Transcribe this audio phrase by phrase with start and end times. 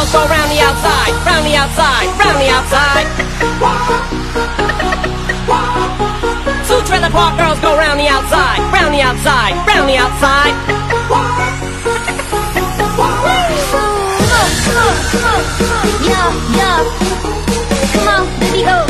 [0.00, 3.06] girls go round the outside, round the outside, round the outside.
[6.66, 10.54] Two trailer park girls go round the outside, round the outside, round the outside.
[16.08, 16.78] Yeah, yeah.
[17.92, 18.89] Come on, baby, go.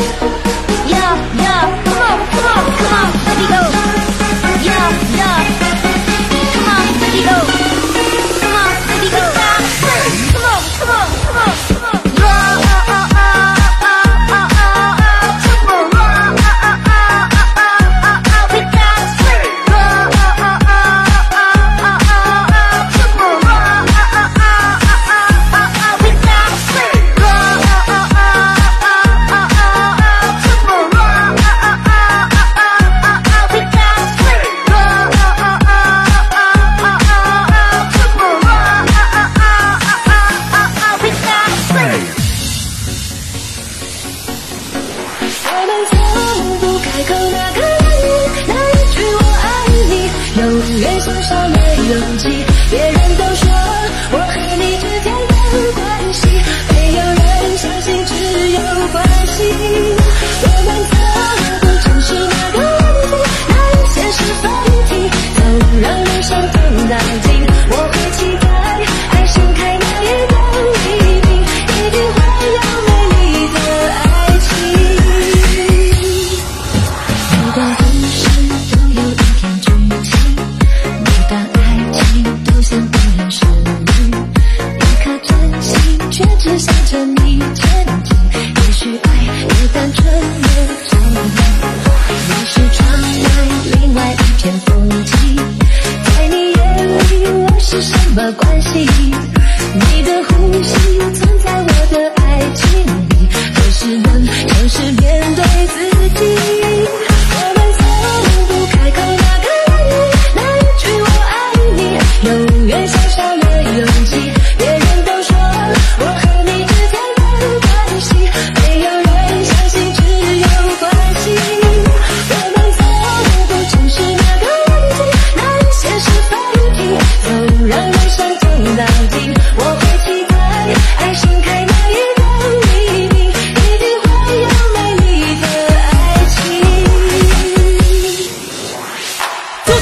[58.81, 60.00] 没关系。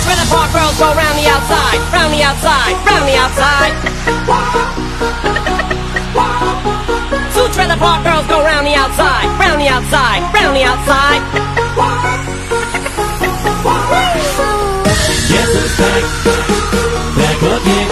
[0.08, 3.72] Spread park girls, go round the outside, round the outside, round the outside.
[7.34, 11.20] Two trailer park girls, go round the outside, round the outside, round the outside.
[15.28, 16.02] Yes, it's back,
[17.18, 17.87] back again.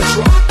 [0.00, 0.49] the truck.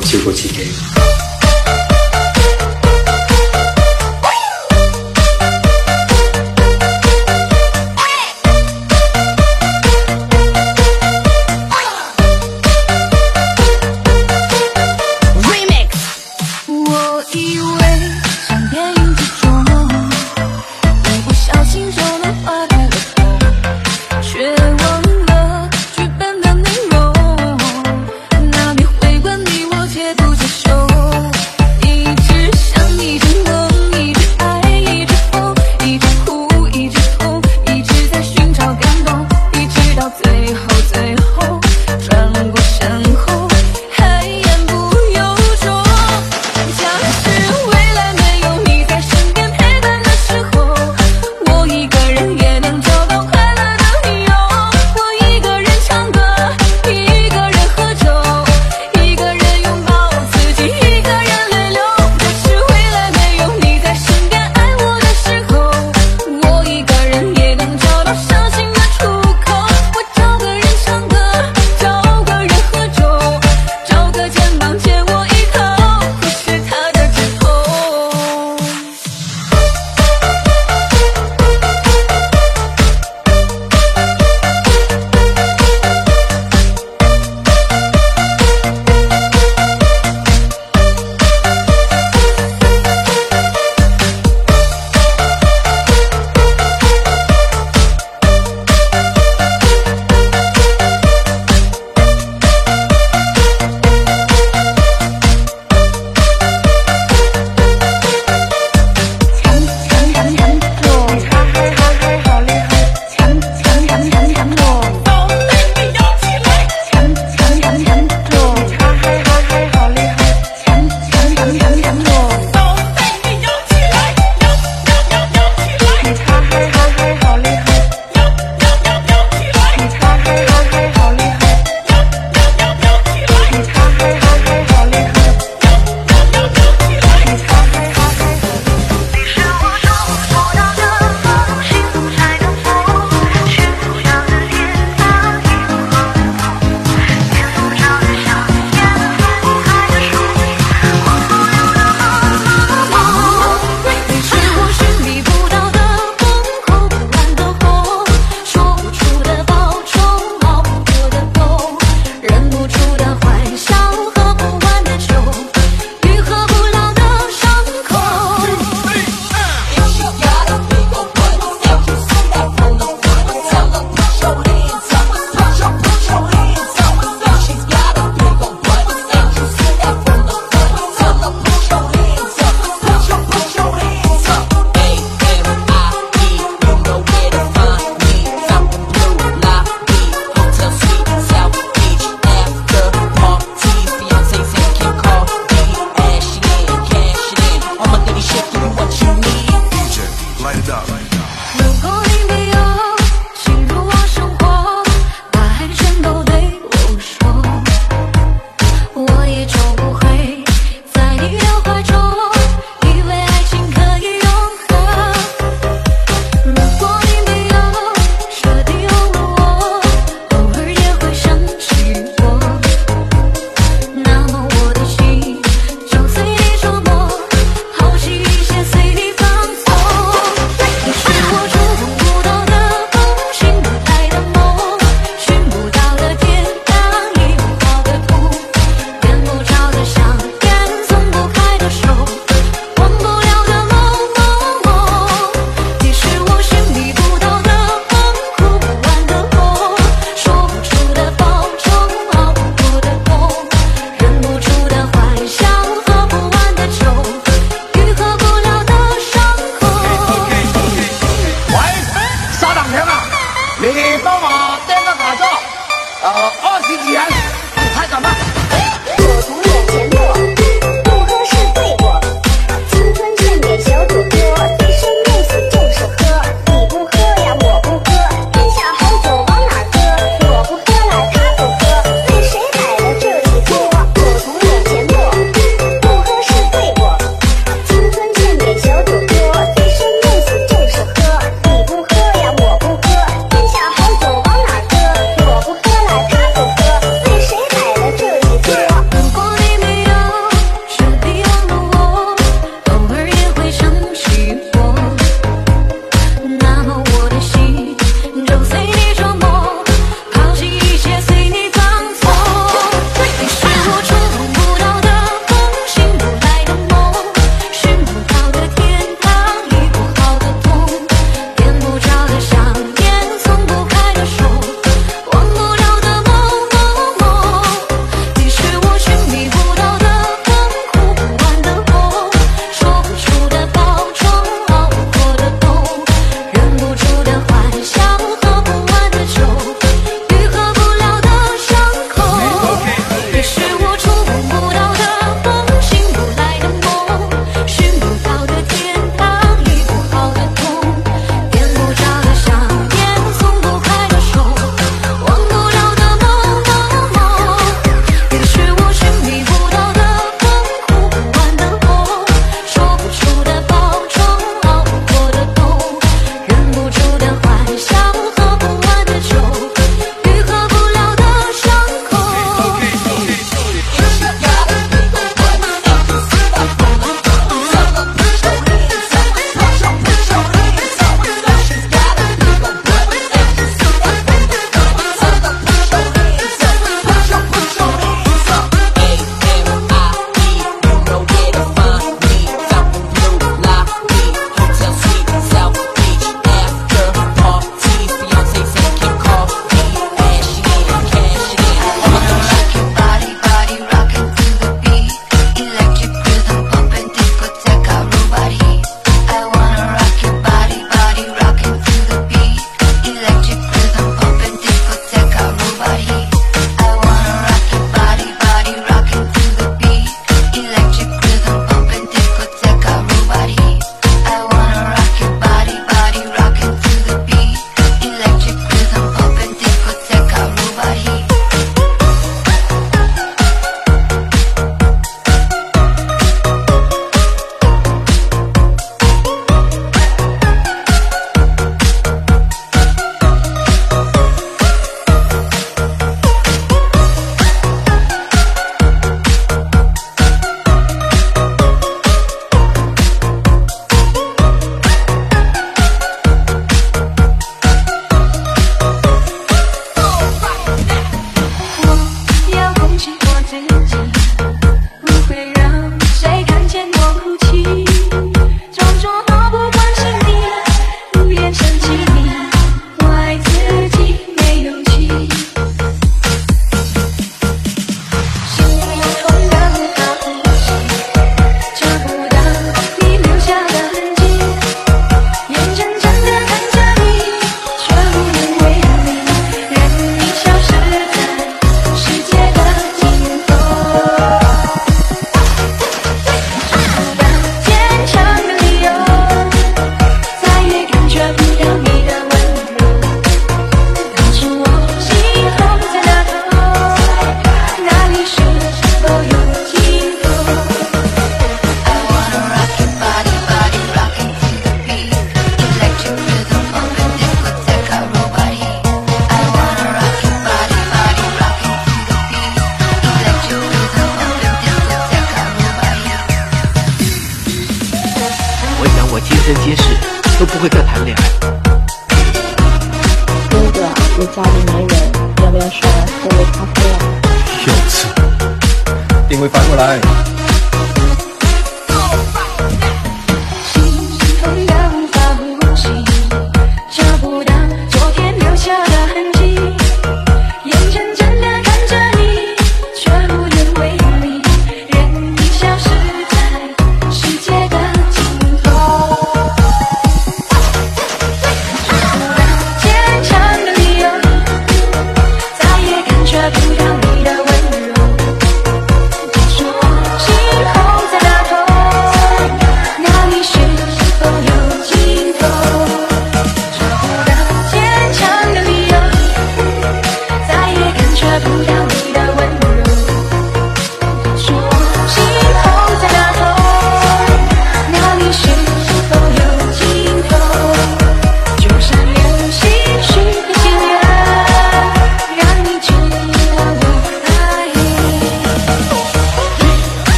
[0.00, 0.87] 照顾自己